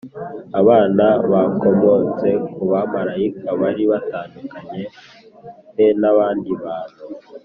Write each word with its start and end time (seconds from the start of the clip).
Abana 0.59 1.05
bakomotse 1.31 2.29
ku 2.53 2.63
bamarayika 2.71 3.47
bari 3.61 3.83
batandukaniye 3.91 4.83
he 5.75 5.85
n 6.01 6.03
abandi 6.13 6.49
bantu 6.63 7.03